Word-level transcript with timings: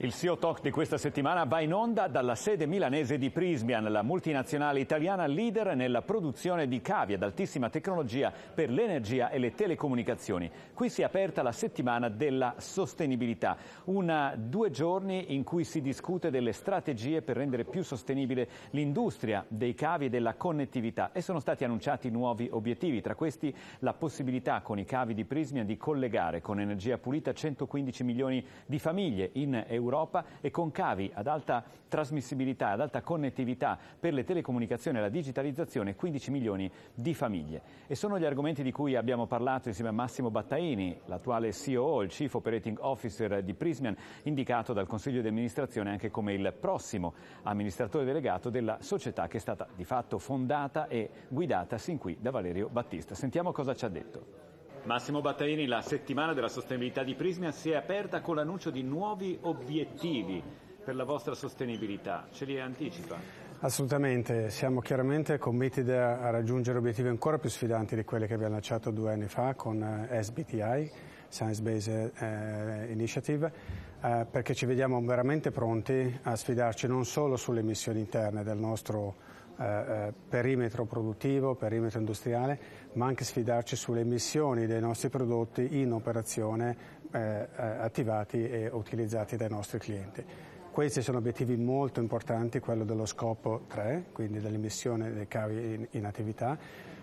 Il 0.00 0.14
CEO 0.14 0.38
Talk 0.38 0.60
di 0.60 0.70
questa 0.70 0.96
settimana 0.96 1.42
va 1.42 1.58
in 1.58 1.74
onda 1.74 2.06
dalla 2.06 2.36
sede 2.36 2.66
milanese 2.66 3.18
di 3.18 3.30
Prismian, 3.30 3.90
la 3.90 4.04
multinazionale 4.04 4.78
italiana 4.78 5.26
leader 5.26 5.74
nella 5.74 6.02
produzione 6.02 6.68
di 6.68 6.80
cavi 6.80 7.14
ad 7.14 7.24
altissima 7.24 7.68
tecnologia 7.68 8.32
per 8.54 8.70
l'energia 8.70 9.28
e 9.28 9.40
le 9.40 9.56
telecomunicazioni. 9.56 10.48
Qui 10.72 10.88
si 10.88 11.02
è 11.02 11.04
aperta 11.04 11.42
la 11.42 11.50
settimana 11.50 12.08
della 12.08 12.54
sostenibilità, 12.58 13.56
una 13.86 14.34
due 14.36 14.70
giorni 14.70 15.34
in 15.34 15.42
cui 15.42 15.64
si 15.64 15.80
discute 15.80 16.30
delle 16.30 16.52
strategie 16.52 17.20
per 17.20 17.34
rendere 17.34 17.64
più 17.64 17.82
sostenibile 17.82 18.48
l'industria 18.70 19.44
dei 19.48 19.74
cavi 19.74 20.04
e 20.04 20.10
della 20.10 20.34
connettività 20.34 21.10
e 21.10 21.22
sono 21.22 21.40
stati 21.40 21.64
annunciati 21.64 22.08
nuovi 22.08 22.48
obiettivi, 22.52 23.00
tra 23.00 23.16
questi 23.16 23.52
la 23.80 23.94
possibilità 23.94 24.60
con 24.60 24.78
i 24.78 24.84
cavi 24.84 25.12
di 25.12 25.24
Prismian 25.24 25.66
di 25.66 25.76
collegare 25.76 26.40
con 26.40 26.60
energia 26.60 26.98
pulita 26.98 27.32
115 27.32 28.04
milioni 28.04 28.46
di 28.64 28.78
famiglie 28.78 29.30
in 29.32 29.64
Europa 29.66 29.86
Europa 29.88 30.24
e 30.40 30.50
con 30.50 30.70
cavi 30.70 31.10
ad 31.12 31.26
alta 31.26 31.64
trasmissibilità, 31.88 32.68
ad 32.68 32.80
alta 32.80 33.00
connettività 33.00 33.78
per 33.98 34.12
le 34.12 34.22
telecomunicazioni 34.22 34.98
e 34.98 35.00
la 35.00 35.08
digitalizzazione 35.08 35.96
15 35.96 36.30
milioni 36.30 36.70
di 36.94 37.14
famiglie. 37.14 37.62
E 37.86 37.94
sono 37.94 38.18
gli 38.18 38.24
argomenti 38.24 38.62
di 38.62 38.70
cui 38.70 38.94
abbiamo 38.94 39.26
parlato 39.26 39.68
insieme 39.68 39.90
a 39.90 39.94
Massimo 39.94 40.30
Battaini, 40.30 41.00
l'attuale 41.06 41.52
CEO, 41.52 42.02
il 42.02 42.10
Chief 42.10 42.32
Operating 42.34 42.78
Officer 42.80 43.42
di 43.42 43.54
Prismian, 43.54 43.96
indicato 44.24 44.72
dal 44.72 44.86
Consiglio 44.86 45.22
di 45.22 45.28
amministrazione 45.28 45.90
anche 45.90 46.10
come 46.10 46.34
il 46.34 46.54
prossimo 46.58 47.14
amministratore 47.44 48.04
delegato 48.04 48.50
della 48.50 48.76
società 48.80 49.26
che 49.26 49.38
è 49.38 49.40
stata 49.40 49.66
di 49.74 49.84
fatto 49.84 50.18
fondata 50.18 50.88
e 50.88 51.10
guidata 51.28 51.78
sin 51.78 51.98
qui 51.98 52.18
da 52.20 52.30
Valerio 52.30 52.68
Battista. 52.68 53.14
Sentiamo 53.14 53.52
cosa 53.52 53.74
ci 53.74 53.84
ha 53.86 53.88
detto. 53.88 54.47
Massimo 54.84 55.20
Battaini, 55.20 55.66
la 55.66 55.82
settimana 55.82 56.32
della 56.32 56.48
sostenibilità 56.48 57.02
di 57.02 57.14
Prismia 57.14 57.50
si 57.50 57.70
è 57.70 57.76
aperta 57.76 58.20
con 58.20 58.36
l'annuncio 58.36 58.70
di 58.70 58.82
nuovi 58.82 59.38
obiettivi 59.42 60.42
per 60.82 60.94
la 60.94 61.04
vostra 61.04 61.34
sostenibilità. 61.34 62.26
Ce 62.32 62.44
li 62.44 62.58
anticipa? 62.58 63.16
Assolutamente, 63.60 64.50
siamo 64.50 64.80
chiaramente 64.80 65.36
committed 65.36 65.88
a 65.90 66.30
raggiungere 66.30 66.78
obiettivi 66.78 67.08
ancora 67.08 67.38
più 67.38 67.50
sfidanti 67.50 67.96
di 67.96 68.04
quelli 68.04 68.26
che 68.26 68.34
abbiamo 68.34 68.52
lanciato 68.52 68.90
due 68.90 69.12
anni 69.12 69.26
fa 69.26 69.54
con 69.54 69.82
eh, 69.82 70.22
SBTI, 70.22 70.90
Science 71.28 71.60
Based 71.60 72.12
eh, 72.16 72.92
Initiative, 72.92 73.52
eh, 74.00 74.26
perché 74.30 74.54
ci 74.54 74.64
vediamo 74.64 75.00
veramente 75.02 75.50
pronti 75.50 76.18
a 76.22 76.36
sfidarci 76.36 76.86
non 76.86 77.04
solo 77.04 77.36
sulle 77.36 77.60
emissioni 77.60 77.98
interne 77.98 78.42
del 78.44 78.58
nostro 78.58 79.16
eh, 79.58 79.64
eh, 79.64 80.12
perimetro 80.28 80.84
produttivo, 80.84 81.56
perimetro 81.56 81.98
industriale, 81.98 82.58
ma 82.92 83.06
anche 83.06 83.24
sfidarci 83.24 83.74
sulle 83.74 84.02
emissioni 84.02 84.66
dei 84.66 84.80
nostri 84.80 85.08
prodotti 85.08 85.80
in 85.80 85.92
operazione 85.92 86.76
eh, 87.10 87.18
eh, 87.20 87.48
attivati 87.56 88.48
e 88.48 88.68
utilizzati 88.72 89.36
dai 89.36 89.48
nostri 89.48 89.80
clienti. 89.80 90.24
Questi 90.70 91.02
sono 91.02 91.18
obiettivi 91.18 91.56
molto 91.56 91.98
importanti, 91.98 92.60
quello 92.60 92.84
dello 92.84 93.04
scopo 93.04 93.64
3, 93.66 94.04
quindi 94.12 94.38
dell'emissione 94.38 95.12
dei 95.12 95.26
cavi 95.26 95.74
in, 95.74 95.86
in 95.90 96.04
attività, 96.04 96.56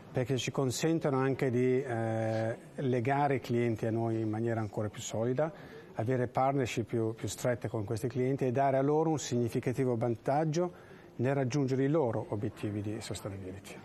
perché 0.10 0.38
ci 0.38 0.52
consentono 0.52 1.18
anche 1.18 1.50
di 1.52 1.82
eh, 1.82 2.58
legare 2.76 3.36
i 3.36 3.40
clienti 3.42 3.86
a 3.86 3.92
noi 3.92 4.22
in 4.22 4.30
maniera 4.30 4.62
ancora 4.62 4.88
più 4.88 5.02
solida, 5.02 5.52
avere 5.96 6.28
partnership 6.28 6.86
più, 6.86 7.14
più 7.16 7.28
strette 7.28 7.68
con 7.68 7.84
questi 7.84 8.08
clienti 8.08 8.46
e 8.46 8.54
dare 8.54 8.78
a 8.78 8.82
loro 8.82 9.10
un 9.10 9.20
significativo 9.20 9.98
vantaggio 9.98 10.94
nel 11.18 11.34
raggiungere 11.34 11.84
i 11.84 11.90
loro 11.90 12.26
obiettivi 12.30 12.82
di 12.82 13.00
sustainability. 13.00 13.76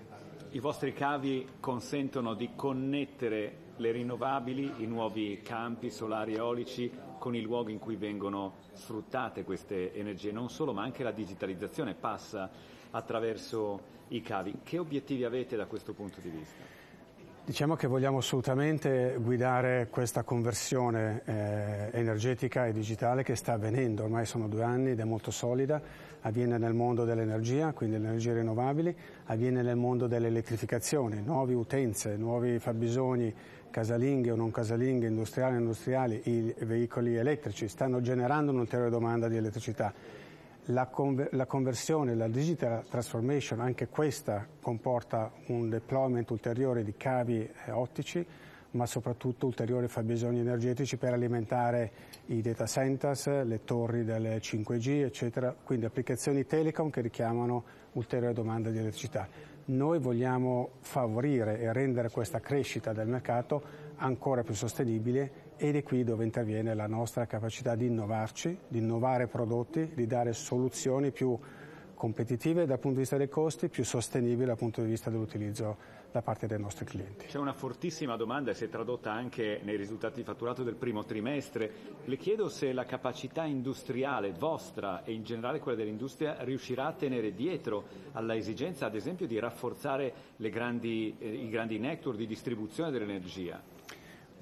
I 0.53 0.59
vostri 0.59 0.93
cavi 0.93 1.47
consentono 1.61 2.35
di 2.35 2.51
connettere 2.57 3.69
le 3.77 3.93
rinnovabili, 3.93 4.75
i 4.79 4.87
nuovi 4.87 5.41
campi 5.43 5.91
solari 5.91 6.35
eolici 6.35 6.91
con 7.19 7.35
i 7.35 7.41
luoghi 7.41 7.73
in 7.73 7.79
cui 7.79 7.97
vengono 7.97 8.55
sfruttate 8.73 9.45
queste 9.45 9.95
energie, 9.95 10.33
non 10.33 10.51
solo 10.51 10.73
ma 10.73 10.83
anche 10.83 11.05
la 11.05 11.13
digitalizzazione 11.13 11.95
passa 11.95 12.51
attraverso 12.91 13.99
i 14.09 14.21
cavi. 14.23 14.61
Che 14.63 14.79
obiettivi 14.79 15.25
avete 15.25 15.57
da 15.57 15.67
questo 15.67 15.93
punto 15.93 16.21
di 16.21 16.31
vista? 16.31 16.80
Diciamo 17.43 17.75
che 17.75 17.89
vogliamo 17.89 18.19
assolutamente 18.19 19.17
guidare 19.19 19.89
questa 19.91 20.23
conversione 20.23 21.23
eh, 21.25 21.89
energetica 21.93 22.67
e 22.67 22.73
digitale 22.73 23.25
che 23.25 23.35
sta 23.35 23.55
avvenendo, 23.55 24.05
ormai 24.05 24.25
sono 24.25 24.47
due 24.47 24.63
anni 24.63 24.91
ed 24.91 25.01
è 25.01 25.05
molto 25.05 25.31
solida, 25.33 25.81
avviene 26.21 26.59
nel 26.59 26.75
mondo 26.75 27.05
dell'energia, 27.05 27.73
quindi 27.73 27.99
le 27.99 28.07
energie 28.07 28.35
rinnovabili, 28.35 28.95
avviene 29.25 29.63
nel 29.63 29.77
mondo 29.77 30.07
dell'elettrificazione, 30.07 31.23
nuove 31.25 31.55
utenze, 31.55 32.17
nuovi 32.17 32.59
fabbisogni 32.61 33.35
casalinghe 33.71 34.31
o 34.31 34.37
non 34.37 34.51
casalinghe, 34.51 35.07
industriali 35.07 35.55
e 35.57 35.59
industriali, 35.59 36.23
i 36.25 36.55
veicoli 36.61 37.17
elettrici. 37.17 37.69
Stanno 37.69 38.01
generando 38.01 38.53
un'ulteriore 38.53 38.91
domanda 38.91 39.29
di 39.29 39.37
elettricità 39.37 39.93
la, 40.67 40.87
conver- 40.87 41.33
la, 41.33 41.47
conversione, 41.47 42.15
la 42.15 42.29
digital 42.29 42.85
transformation, 42.89 43.61
anche 43.61 43.89
questa 43.89 44.47
comporta 44.61 45.31
un 45.47 45.69
deployment 45.69 46.31
ulteriore 46.31 46.85
di 46.85 46.95
cavi 46.97 47.41
eh, 47.41 47.71
ottici, 47.71 48.25
ma 48.73 48.87
soprattutto 48.87 49.47
ulteriori 49.47 49.89
fabbisogni 49.89 50.41
energetici 50.41 50.97
per 50.97 51.13
alimentare 51.13 51.91
i 52.27 52.41
data 52.41 52.67
centers, 52.67 53.43
le 53.43 53.65
torri 53.65 54.05
delle 54.05 54.39
5G, 54.39 55.05
eccetera, 55.05 55.55
quindi 55.63 55.87
applicazioni 55.87 56.47
telecom 56.47 56.91
che 56.91 57.01
richiamano 57.01 57.65
ulteriore 57.93 58.33
domanda 58.33 58.71
di 58.71 58.79
elettricità. 58.79 59.29
Noi 59.67 59.99
vogliamo 59.99 60.71
favorire 60.81 61.61
e 61.61 61.73
rendere 61.73 62.11
questa 62.11 62.41
crescita 62.41 62.93
del 62.93 63.09
mercato 63.09 63.63
ancora 63.97 64.43
più 64.43 64.55
sostenibile 64.55 65.49
ed 65.63 65.77
è 65.77 65.83
qui 65.83 66.05
dove 66.05 66.25
interviene 66.25 66.75
la 66.75 66.87
nostra 66.87 67.27
capacità 67.27 67.75
di 67.75 67.85
innovarci, 67.85 68.57
di 68.67 68.79
innovare 68.79 69.27
prodotti, 69.27 69.91
di 69.95 70.07
dare 70.07 70.33
soluzioni 70.33 71.11
più 71.11 71.39
competitive 71.95 72.65
dal 72.65 72.79
punto 72.79 72.95
di 72.95 73.03
vista 73.03 73.19
dei 73.19 73.29
costi, 73.29 73.69
più 73.69 73.85
sostenibili 73.85 74.47
dal 74.47 74.57
punto 74.57 74.81
di 74.81 74.89
vista 74.89 75.11
dell'utilizzo 75.11 75.99
da 76.11 76.23
parte 76.23 76.47
dei 76.47 76.59
nostri 76.59 76.87
clienti. 76.87 77.27
C'è 77.27 77.37
una 77.37 77.53
fortissima 77.53 78.17
domanda 78.17 78.53
e 78.53 78.55
si 78.55 78.65
è 78.65 78.69
tradotta 78.71 79.13
anche 79.13 79.61
nei 79.63 79.77
risultati 79.77 80.21
di 80.21 80.25
fatturato 80.25 80.63
del 80.63 80.77
primo 80.77 81.05
trimestre. 81.05 81.71
Le 82.07 82.17
chiedo 82.17 82.49
se 82.49 82.73
la 82.73 82.87
capacità 82.87 83.45
industriale 83.45 84.33
vostra 84.33 85.05
e 85.05 85.13
in 85.13 85.25
generale 85.25 85.61
quella 85.61 85.77
dell'industria 85.77 86.39
riuscirà 86.41 86.87
a 86.87 86.93
tenere 86.93 87.35
dietro 87.35 87.85
alla 88.13 88.35
esigenza, 88.35 88.87
ad 88.87 88.95
esempio, 88.95 89.27
di 89.27 89.39
rafforzare 89.39 90.13
grandi, 90.37 91.17
eh, 91.19 91.29
i 91.29 91.51
grandi 91.51 91.79
network 91.79 92.17
di 92.17 92.27
distribuzione 92.27 92.91
dell'energia. 92.91 93.61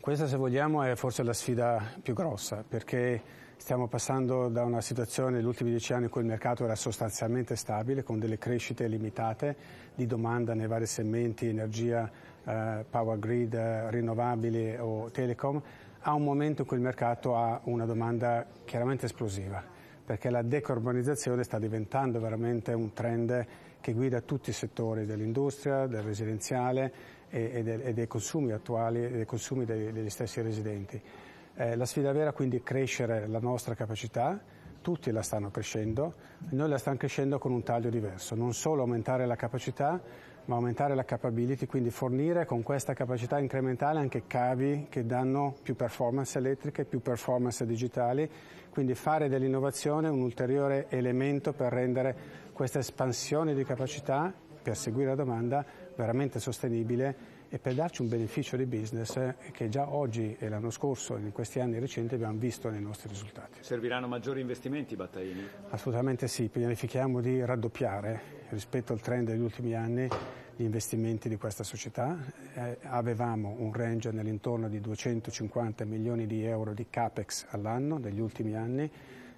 Questa, 0.00 0.28
se 0.28 0.36
vogliamo, 0.36 0.84
è 0.84 0.94
forse 0.94 1.22
la 1.22 1.32
sfida 1.32 1.82
più 2.00 2.14
grossa, 2.14 2.64
perché 2.66 3.20
stiamo 3.56 3.88
passando 3.88 4.48
da 4.48 4.62
una 4.62 4.80
situazione 4.80 5.36
negli 5.36 5.44
ultimi 5.44 5.70
dieci 5.70 5.92
anni 5.92 6.04
in 6.04 6.10
cui 6.10 6.20
il 6.20 6.26
mercato 6.28 6.64
era 6.64 6.76
sostanzialmente 6.76 7.56
stabile, 7.56 8.04
con 8.04 8.18
delle 8.18 8.38
crescite 8.38 8.86
limitate 8.86 9.56
di 9.94 10.06
domanda 10.06 10.54
nei 10.54 10.68
vari 10.68 10.86
segmenti, 10.86 11.48
energia, 11.48 12.10
eh, 12.44 12.84
power 12.88 13.18
grid, 13.18 13.52
eh, 13.52 13.90
rinnovabili 13.90 14.76
o 14.78 15.10
telecom, 15.10 15.60
a 16.00 16.14
un 16.14 16.22
momento 16.22 16.62
in 16.62 16.68
cui 16.68 16.76
il 16.76 16.82
mercato 16.82 17.36
ha 17.36 17.60
una 17.64 17.84
domanda 17.84 18.46
chiaramente 18.64 19.06
esplosiva, 19.06 19.62
perché 20.06 20.30
la 20.30 20.42
decarbonizzazione 20.42 21.42
sta 21.42 21.58
diventando 21.58 22.20
veramente 22.20 22.72
un 22.72 22.92
trend 22.92 23.46
che 23.80 23.92
guida 23.92 24.20
tutti 24.20 24.50
i 24.50 24.54
settori 24.54 25.06
dell'industria, 25.06 25.86
del 25.86 26.02
residenziale 26.02 27.16
e, 27.30 27.80
e, 27.84 27.92
dei 27.92 28.06
consumi 28.06 28.52
attuali 28.52 29.04
e 29.04 29.10
dei 29.10 29.24
consumi 29.24 29.64
dei, 29.64 29.92
degli 29.92 30.10
stessi 30.10 30.40
residenti. 30.40 31.00
Eh, 31.54 31.76
la 31.76 31.86
sfida 31.86 32.12
vera 32.12 32.32
quindi 32.32 32.58
è 32.58 32.62
crescere 32.62 33.26
la 33.26 33.40
nostra 33.40 33.74
capacità, 33.74 34.40
tutti 34.80 35.10
la 35.10 35.22
stanno 35.22 35.50
crescendo, 35.50 36.14
noi 36.50 36.68
la 36.68 36.78
stiamo 36.78 36.98
crescendo 36.98 37.38
con 37.38 37.52
un 37.52 37.62
taglio 37.62 37.90
diverso, 37.90 38.34
non 38.34 38.54
solo 38.54 38.82
aumentare 38.82 39.26
la 39.26 39.36
capacità, 39.36 40.00
ma 40.48 40.54
aumentare 40.54 40.94
la 40.94 41.04
capability, 41.04 41.66
quindi 41.66 41.90
fornire 41.90 42.46
con 42.46 42.62
questa 42.62 42.94
capacità 42.94 43.38
incrementale 43.38 43.98
anche 43.98 44.26
cavi 44.26 44.86
che 44.88 45.04
danno 45.04 45.54
più 45.62 45.76
performance 45.76 46.38
elettriche, 46.38 46.86
più 46.86 47.00
performance 47.00 47.66
digitali, 47.66 48.28
quindi 48.70 48.94
fare 48.94 49.28
dell'innovazione 49.28 50.08
un 50.08 50.20
ulteriore 50.20 50.86
elemento 50.88 51.52
per 51.52 51.72
rendere 51.72 52.16
questa 52.52 52.78
espansione 52.78 53.54
di 53.54 53.62
capacità, 53.64 54.32
per 54.62 54.76
seguire 54.76 55.10
la 55.10 55.16
domanda, 55.16 55.64
veramente 55.98 56.38
sostenibile 56.38 57.36
e 57.48 57.58
per 57.58 57.74
darci 57.74 58.02
un 58.02 58.08
beneficio 58.08 58.56
di 58.56 58.66
business 58.66 59.16
eh, 59.16 59.34
che 59.50 59.68
già 59.68 59.92
oggi 59.92 60.36
e 60.38 60.48
l'anno 60.48 60.70
scorso 60.70 61.16
e 61.16 61.20
in 61.20 61.32
questi 61.32 61.58
anni 61.58 61.80
recenti 61.80 62.14
abbiamo 62.14 62.38
visto 62.38 62.70
nei 62.70 62.80
nostri 62.80 63.08
risultati. 63.08 63.58
Serviranno 63.62 64.06
maggiori 64.06 64.40
investimenti, 64.40 64.94
Battaini? 64.94 65.44
Assolutamente 65.70 66.28
sì, 66.28 66.48
pianifichiamo 66.48 67.20
di 67.20 67.44
raddoppiare 67.44 68.36
rispetto 68.50 68.92
al 68.92 69.00
trend 69.00 69.26
degli 69.28 69.40
ultimi 69.40 69.74
anni 69.74 70.08
gli 70.54 70.62
investimenti 70.62 71.28
di 71.28 71.36
questa 71.36 71.64
società. 71.64 72.16
Eh, 72.54 72.78
avevamo 72.82 73.56
un 73.58 73.72
range 73.72 74.12
nell'intorno 74.12 74.68
di 74.68 74.80
250 74.80 75.84
milioni 75.84 76.26
di 76.26 76.44
euro 76.44 76.74
di 76.74 76.86
capex 76.88 77.46
all'anno 77.50 77.98
negli 77.98 78.20
ultimi 78.20 78.54
anni 78.54 78.90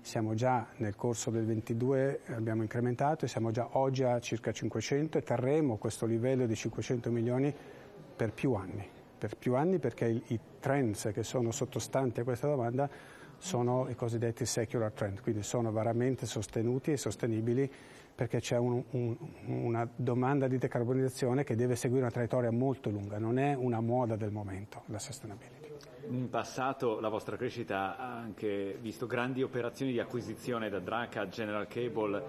siamo 0.02 0.34
già 0.34 0.66
nel 0.76 0.96
corso 0.96 1.30
del 1.30 1.44
22 1.44 2.20
abbiamo 2.28 2.62
incrementato 2.62 3.24
e 3.24 3.28
siamo 3.28 3.50
già 3.50 3.68
oggi 3.72 4.02
a 4.02 4.18
circa 4.20 4.52
500 4.52 5.18
e 5.18 5.22
terremo 5.22 5.76
questo 5.76 6.06
livello 6.06 6.46
di 6.46 6.54
500 6.54 7.10
milioni 7.10 7.54
per 8.16 8.32
più 8.32 8.54
anni, 8.54 8.86
per 9.18 9.36
più 9.36 9.54
anni 9.54 9.78
perché 9.78 10.06
i, 10.06 10.40
trends 10.58 11.10
che 11.12 11.22
sono 11.22 11.52
sottostanti 11.52 12.20
a 12.20 12.24
questa 12.24 12.46
domanda 12.46 12.88
sono 13.38 13.88
i 13.88 13.94
cosiddetti 13.94 14.44
secular 14.44 14.92
trend, 14.92 15.22
quindi 15.22 15.42
sono 15.42 15.72
veramente 15.72 16.26
sostenuti 16.26 16.92
e 16.92 16.96
sostenibili 16.98 17.70
perché 18.14 18.40
c'è 18.40 18.58
un, 18.58 18.82
un, 18.90 19.16
una 19.46 19.88
domanda 19.96 20.46
di 20.46 20.58
decarbonizzazione 20.58 21.44
che 21.44 21.56
deve 21.56 21.76
seguire 21.76 22.02
una 22.02 22.10
traiettoria 22.10 22.50
molto 22.50 22.90
lunga, 22.90 23.18
non 23.18 23.38
è 23.38 23.54
una 23.54 23.80
moda 23.80 24.16
del 24.16 24.30
momento 24.30 24.82
la 24.86 24.98
sustainability. 24.98 25.59
In 26.10 26.28
passato 26.28 26.98
la 26.98 27.08
vostra 27.08 27.36
crescita 27.36 27.96
ha 27.96 28.16
anche 28.16 28.76
visto 28.80 29.06
grandi 29.06 29.44
operazioni 29.44 29.92
di 29.92 30.00
acquisizione 30.00 30.68
da 30.68 30.80
Draca 30.80 31.20
a 31.20 31.28
General 31.28 31.68
Cable. 31.68 32.22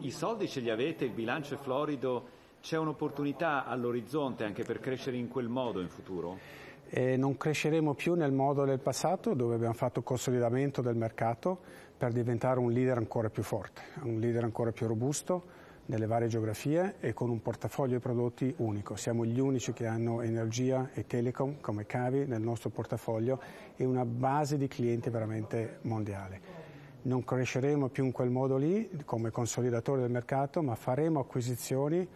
I 0.00 0.10
soldi 0.10 0.48
ce 0.48 0.58
li 0.58 0.70
avete, 0.70 1.04
il 1.04 1.12
bilancio 1.12 1.54
è 1.54 1.56
florido, 1.56 2.26
c'è 2.60 2.76
un'opportunità 2.78 3.64
all'orizzonte 3.64 4.42
anche 4.42 4.64
per 4.64 4.80
crescere 4.80 5.18
in 5.18 5.28
quel 5.28 5.46
modo 5.46 5.80
in 5.80 5.88
futuro? 5.88 6.36
E 6.88 7.16
non 7.16 7.36
cresceremo 7.36 7.94
più 7.94 8.14
nel 8.14 8.32
modo 8.32 8.64
del 8.64 8.80
passato 8.80 9.34
dove 9.34 9.54
abbiamo 9.54 9.74
fatto 9.74 10.02
consolidamento 10.02 10.82
del 10.82 10.96
mercato 10.96 11.60
per 11.96 12.10
diventare 12.10 12.58
un 12.58 12.72
leader 12.72 12.96
ancora 12.96 13.30
più 13.30 13.44
forte, 13.44 13.82
un 14.02 14.18
leader 14.18 14.42
ancora 14.42 14.72
più 14.72 14.88
robusto 14.88 15.61
nelle 15.86 16.06
varie 16.06 16.28
geografie 16.28 16.96
e 17.00 17.12
con 17.12 17.30
un 17.30 17.42
portafoglio 17.42 17.94
di 17.94 18.00
prodotti 18.00 18.54
unico. 18.58 18.96
Siamo 18.96 19.24
gli 19.24 19.40
unici 19.40 19.72
che 19.72 19.86
hanno 19.86 20.20
energia 20.20 20.90
e 20.94 21.06
telecom 21.06 21.60
come 21.60 21.86
cavi 21.86 22.26
nel 22.26 22.40
nostro 22.40 22.70
portafoglio 22.70 23.40
e 23.76 23.84
una 23.84 24.04
base 24.04 24.56
di 24.56 24.68
clienti 24.68 25.10
veramente 25.10 25.78
mondiale. 25.82 26.40
Non 27.02 27.24
cresceremo 27.24 27.88
più 27.88 28.04
in 28.04 28.12
quel 28.12 28.30
modo 28.30 28.56
lì 28.56 28.88
come 29.04 29.30
consolidatore 29.30 30.02
del 30.02 30.10
mercato, 30.10 30.62
ma 30.62 30.76
faremo 30.76 31.18
acquisizioni 31.18 32.06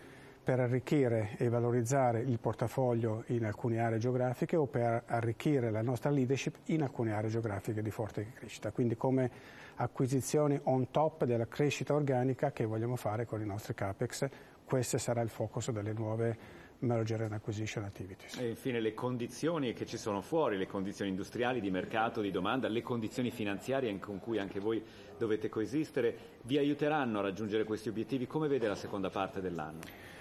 per 0.46 0.60
arricchire 0.60 1.30
e 1.38 1.48
valorizzare 1.48 2.20
il 2.20 2.38
portafoglio 2.38 3.24
in 3.30 3.44
alcune 3.44 3.80
aree 3.80 3.98
geografiche 3.98 4.54
o 4.54 4.66
per 4.66 5.02
arricchire 5.06 5.72
la 5.72 5.82
nostra 5.82 6.08
leadership 6.08 6.58
in 6.66 6.82
alcune 6.82 7.12
aree 7.12 7.28
geografiche 7.28 7.82
di 7.82 7.90
forte 7.90 8.30
crescita. 8.32 8.70
Quindi 8.70 8.96
come 8.96 9.28
acquisizioni 9.74 10.56
on 10.62 10.92
top 10.92 11.24
della 11.24 11.48
crescita 11.48 11.94
organica 11.94 12.52
che 12.52 12.64
vogliamo 12.64 12.94
fare 12.94 13.26
con 13.26 13.40
i 13.40 13.44
nostri 13.44 13.74
CAPEX, 13.74 14.28
questo 14.64 14.98
sarà 14.98 15.20
il 15.20 15.30
focus 15.30 15.72
delle 15.72 15.92
nuove 15.92 16.38
merger 16.78 17.22
and 17.22 17.32
acquisition 17.32 17.82
activities. 17.82 18.38
E 18.38 18.50
infine 18.50 18.78
le 18.78 18.94
condizioni 18.94 19.72
che 19.72 19.84
ci 19.84 19.96
sono 19.96 20.20
fuori, 20.20 20.56
le 20.56 20.68
condizioni 20.68 21.10
industriali, 21.10 21.60
di 21.60 21.72
mercato, 21.72 22.20
di 22.20 22.30
domanda, 22.30 22.68
le 22.68 22.82
condizioni 22.82 23.32
finanziarie 23.32 23.98
con 23.98 24.20
cui 24.20 24.38
anche 24.38 24.60
voi 24.60 24.80
dovete 25.18 25.48
coesistere, 25.48 26.16
vi 26.42 26.56
aiuteranno 26.56 27.18
a 27.18 27.22
raggiungere 27.22 27.64
questi 27.64 27.88
obiettivi? 27.88 28.28
Come 28.28 28.46
vede 28.46 28.68
la 28.68 28.76
seconda 28.76 29.10
parte 29.10 29.40
dell'anno? 29.40 30.14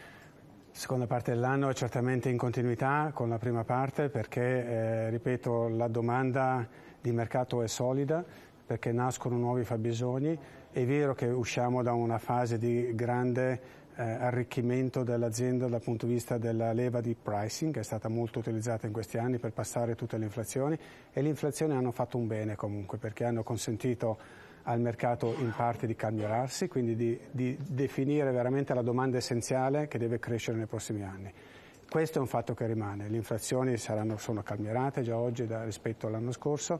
Seconda 0.77 1.07
parte 1.07 1.31
dell'anno 1.31 1.69
è 1.69 1.73
certamente 1.73 2.27
in 2.27 2.37
continuità 2.37 3.11
con 3.13 3.29
la 3.29 3.37
prima 3.37 3.63
parte 3.63 4.09
perché, 4.09 4.41
eh, 4.41 5.09
ripeto, 5.09 5.69
la 5.69 5.87
domanda 5.87 6.67
di 6.99 7.13
mercato 7.13 7.61
è 7.61 7.67
solida 7.67 8.23
perché 8.65 8.91
nascono 8.91 9.37
nuovi 9.37 9.63
fabbisogni. 9.63 10.37
È 10.71 10.85
vero 10.85 11.15
che 11.15 11.27
usciamo 11.27 11.81
da 11.81 11.93
una 11.93 12.17
fase 12.17 12.57
di 12.57 12.93
grande 12.93 13.83
eh, 13.95 14.03
arricchimento 14.03 15.03
dell'azienda 15.03 15.67
dal 15.67 15.81
punto 15.81 16.05
di 16.05 16.13
vista 16.13 16.37
della 16.37 16.73
leva 16.73 16.99
di 16.99 17.15
pricing 17.15 17.73
che 17.73 17.79
è 17.79 17.83
stata 17.83 18.09
molto 18.09 18.39
utilizzata 18.39 18.85
in 18.85 18.91
questi 18.91 19.17
anni 19.17 19.37
per 19.37 19.53
passare 19.53 19.95
tutte 19.95 20.17
le 20.17 20.25
inflazioni 20.25 20.77
e 21.13 21.21
le 21.21 21.29
inflazioni 21.29 21.73
hanno 21.73 21.91
fatto 21.91 22.17
un 22.17 22.27
bene 22.27 22.55
comunque 22.55 22.97
perché 22.97 23.23
hanno 23.23 23.43
consentito 23.43 24.17
al 24.65 24.79
mercato 24.79 25.33
in 25.39 25.53
parte 25.55 25.87
di 25.87 25.95
calmierarsi, 25.95 26.67
quindi 26.67 26.95
di, 26.95 27.19
di 27.31 27.57
definire 27.59 28.31
veramente 28.31 28.73
la 28.73 28.81
domanda 28.81 29.17
essenziale 29.17 29.87
che 29.87 29.97
deve 29.97 30.19
crescere 30.19 30.57
nei 30.57 30.65
prossimi 30.65 31.03
anni. 31.03 31.31
Questo 31.87 32.17
è 32.17 32.21
un 32.21 32.27
fatto 32.27 32.53
che 32.53 32.65
rimane, 32.65 33.07
le 33.07 33.15
inflazioni 33.15 33.77
saranno, 33.77 34.17
sono 34.17 34.41
calmierate 34.41 35.01
già 35.01 35.17
oggi 35.17 35.45
da, 35.45 35.63
rispetto 35.63 36.07
all'anno 36.07 36.31
scorso, 36.31 36.79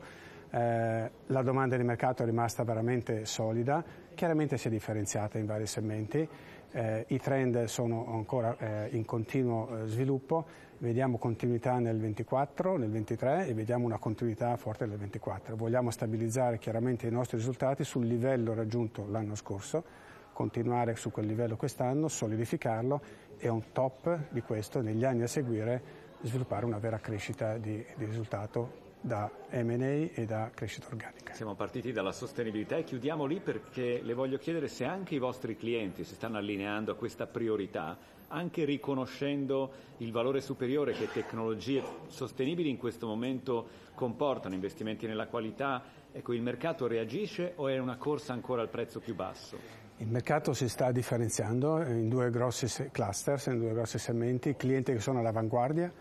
eh, 0.50 1.10
la 1.26 1.42
domanda 1.42 1.76
di 1.76 1.84
mercato 1.84 2.22
è 2.22 2.26
rimasta 2.26 2.64
veramente 2.64 3.24
solida, 3.24 3.84
chiaramente 4.14 4.56
si 4.56 4.66
è 4.66 4.70
differenziata 4.70 5.38
in 5.38 5.46
vari 5.46 5.66
segmenti, 5.66 6.28
eh, 6.72 7.04
i 7.08 7.18
trend 7.18 7.64
sono 7.64 8.06
ancora 8.12 8.56
eh, 8.58 8.88
in 8.92 9.04
continuo 9.04 9.84
eh, 9.84 9.86
sviluppo, 9.86 10.46
vediamo 10.78 11.18
continuità 11.18 11.78
nel 11.78 11.98
24, 11.98 12.76
nel 12.76 12.90
23 12.90 13.46
e 13.46 13.54
vediamo 13.54 13.84
una 13.84 13.98
continuità 13.98 14.56
forte 14.56 14.86
nel 14.86 14.98
24. 14.98 15.56
Vogliamo 15.56 15.90
stabilizzare 15.90 16.58
chiaramente 16.58 17.06
i 17.06 17.10
nostri 17.10 17.36
risultati 17.36 17.84
sul 17.84 18.06
livello 18.06 18.54
raggiunto 18.54 19.06
l'anno 19.08 19.34
scorso, 19.34 19.84
continuare 20.32 20.96
su 20.96 21.10
quel 21.10 21.26
livello 21.26 21.56
quest'anno, 21.56 22.08
solidificarlo 22.08 23.00
e 23.38 23.48
on 23.48 23.72
top 23.72 24.18
di 24.30 24.42
questo 24.42 24.80
negli 24.80 25.04
anni 25.04 25.22
a 25.22 25.28
seguire 25.28 26.04
sviluppare 26.22 26.64
una 26.64 26.78
vera 26.78 26.98
crescita 26.98 27.56
di, 27.58 27.84
di 27.96 28.04
risultato 28.04 28.84
da 29.06 29.30
M&A 29.50 30.10
e 30.12 30.24
da 30.26 30.50
crescita 30.52 30.88
organica. 30.88 31.32
Siamo 31.32 31.54
partiti 31.54 31.92
dalla 31.92 32.10
sostenibilità 32.10 32.76
e 32.76 32.82
chiudiamo 32.82 33.24
lì 33.24 33.38
perché 33.38 34.00
le 34.02 34.14
voglio 34.14 34.36
chiedere 34.36 34.66
se 34.66 34.84
anche 34.84 35.14
i 35.14 35.18
vostri 35.18 35.56
clienti 35.56 36.02
si 36.02 36.14
stanno 36.14 36.38
allineando 36.38 36.90
a 36.90 36.96
questa 36.96 37.28
priorità, 37.28 37.96
anche 38.28 38.64
riconoscendo 38.64 39.70
il 39.98 40.10
valore 40.10 40.40
superiore 40.40 40.92
che 40.92 41.08
tecnologie 41.08 41.84
sostenibili 42.08 42.68
in 42.68 42.78
questo 42.78 43.06
momento 43.06 43.68
comportano, 43.94 44.54
investimenti 44.54 45.06
nella 45.06 45.28
qualità. 45.28 45.84
Ecco, 46.10 46.32
il 46.32 46.42
mercato 46.42 46.88
reagisce 46.88 47.52
o 47.54 47.68
è 47.68 47.78
una 47.78 47.96
corsa 47.96 48.32
ancora 48.32 48.62
al 48.62 48.70
prezzo 48.70 48.98
più 48.98 49.14
basso? 49.14 49.84
Il 49.98 50.08
mercato 50.08 50.52
si 50.52 50.68
sta 50.68 50.90
differenziando 50.90 51.80
in 51.82 52.08
due 52.08 52.28
grossi 52.30 52.90
cluster, 52.90 53.40
in 53.46 53.60
due 53.60 53.72
grossi 53.72 53.98
segmenti, 53.98 54.56
clienti 54.56 54.92
che 54.92 54.98
sono 54.98 55.20
all'avanguardia, 55.20 55.92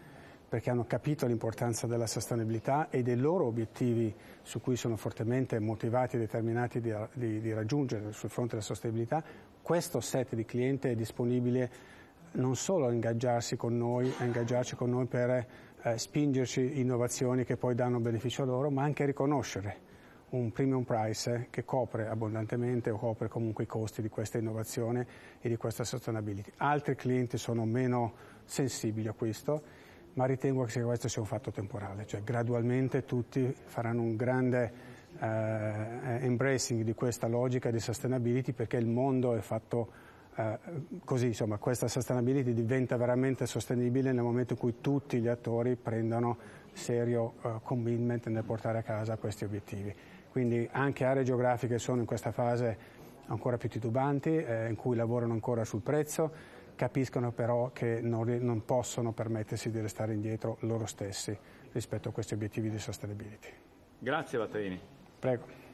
perché 0.47 0.69
hanno 0.69 0.85
capito 0.85 1.25
l'importanza 1.25 1.87
della 1.87 2.07
sostenibilità 2.07 2.89
e 2.89 3.01
dei 3.01 3.17
loro 3.17 3.45
obiettivi 3.45 4.13
su 4.41 4.61
cui 4.61 4.75
sono 4.75 4.95
fortemente 4.95 5.59
motivati 5.59 6.15
e 6.15 6.19
determinati 6.19 6.79
di, 6.79 6.93
di, 7.13 7.39
di 7.41 7.53
raggiungere 7.53 8.11
sul 8.11 8.29
fronte 8.29 8.51
della 8.51 8.63
sostenibilità, 8.63 9.23
questo 9.61 9.99
set 9.99 10.35
di 10.35 10.45
clienti 10.45 10.89
è 10.89 10.95
disponibile 10.95 11.93
non 12.33 12.55
solo 12.55 12.87
a 12.87 12.91
ingaggiarsi 12.91 13.55
con 13.55 13.77
noi, 13.77 14.13
a 14.19 14.25
ingaggiarci 14.25 14.75
con 14.75 14.89
noi 14.89 15.05
per 15.05 15.47
eh, 15.81 15.97
spingerci 15.97 16.79
innovazioni 16.79 17.43
che 17.43 17.57
poi 17.57 17.75
danno 17.75 17.99
beneficio 17.99 18.43
a 18.43 18.45
loro, 18.45 18.69
ma 18.69 18.83
anche 18.83 19.03
a 19.03 19.05
riconoscere 19.05 19.93
un 20.29 20.51
premium 20.51 20.83
price 20.83 21.47
che 21.49 21.63
copre 21.63 22.07
abbondantemente 22.07 22.89
o 22.89 22.97
copre 22.97 23.27
comunque 23.27 23.63
i 23.63 23.67
costi 23.67 24.01
di 24.01 24.09
questa 24.09 24.37
innovazione 24.37 25.07
e 25.39 25.47
di 25.47 25.55
questa 25.55 25.83
sustainability. 25.83 26.51
Altri 26.57 26.95
clienti 26.95 27.37
sono 27.37 27.65
meno 27.65 28.13
sensibili 28.43 29.07
a 29.07 29.13
questo 29.13 29.61
ma 30.15 30.25
ritengo 30.25 30.63
che 30.63 30.81
questo 30.81 31.07
sia 31.07 31.21
un 31.21 31.27
fatto 31.27 31.51
temporale, 31.51 32.05
cioè 32.05 32.21
gradualmente 32.23 33.05
tutti 33.05 33.53
faranno 33.65 34.01
un 34.01 34.15
grande 34.15 34.73
eh, 35.19 36.25
embracing 36.25 36.83
di 36.83 36.93
questa 36.93 37.27
logica 37.27 37.71
di 37.71 37.79
sustainability 37.79 38.51
perché 38.51 38.77
il 38.77 38.87
mondo 38.87 39.35
è 39.35 39.39
fatto 39.39 40.03
eh, 40.35 40.59
così, 41.05 41.27
insomma, 41.27 41.57
questa 41.57 41.87
sustainability 41.87 42.53
diventa 42.53 42.97
veramente 42.97 43.45
sostenibile 43.45 44.11
nel 44.11 44.23
momento 44.23 44.53
in 44.53 44.59
cui 44.59 44.75
tutti 44.81 45.19
gli 45.19 45.27
attori 45.27 45.75
prendano 45.75 46.37
serio 46.73 47.35
eh, 47.41 47.51
commitment 47.63 48.27
nel 48.27 48.43
portare 48.43 48.79
a 48.79 48.83
casa 48.83 49.15
questi 49.17 49.45
obiettivi. 49.45 49.93
Quindi 50.29 50.67
anche 50.71 51.05
aree 51.05 51.23
geografiche 51.23 51.79
sono 51.79 52.01
in 52.01 52.05
questa 52.05 52.31
fase 52.31 52.77
ancora 53.27 53.57
più 53.57 53.69
titubanti, 53.69 54.35
eh, 54.35 54.67
in 54.67 54.75
cui 54.75 54.95
lavorano 54.95 55.31
ancora 55.31 55.63
sul 55.63 55.81
prezzo, 55.81 56.31
capiscono 56.75 57.31
però 57.31 57.71
che 57.71 58.01
non, 58.01 58.27
non 58.41 58.65
possono 58.65 59.11
permettersi 59.11 59.69
di 59.71 59.79
restare 59.79 60.13
indietro 60.13 60.57
loro 60.61 60.85
stessi 60.85 61.37
rispetto 61.71 62.09
a 62.09 62.11
questi 62.11 62.33
obiettivi 62.33 62.69
di 62.69 62.79
sustainability. 62.79 63.49
Grazie 63.99 64.37
Battarini. 64.37 64.79
Prego. 65.19 65.64